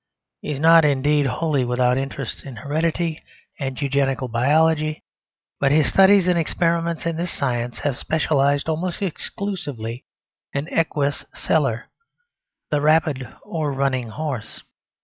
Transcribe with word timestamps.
He 0.41 0.49
is 0.49 0.59
not 0.59 0.83
indeed 0.83 1.27
wholly 1.27 1.63
without 1.63 1.95
interest 1.95 2.43
in 2.43 2.55
heredity 2.55 3.21
and 3.59 3.79
Eugenical 3.79 4.27
biology; 4.29 5.03
but 5.59 5.71
his 5.71 5.89
studies 5.91 6.27
and 6.27 6.39
experiments 6.39 7.05
in 7.05 7.17
this 7.17 7.31
science 7.31 7.81
have 7.81 7.99
specialised 7.99 8.67
almost 8.67 9.03
exclusively 9.03 10.03
in 10.53 10.67
equus 10.69 11.23
celer, 11.35 11.89
the 12.71 12.81
rapid 12.81 13.31
or 13.43 13.71
running 13.73 14.09
horse. 14.09 14.63